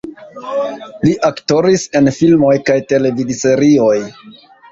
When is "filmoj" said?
2.17-2.55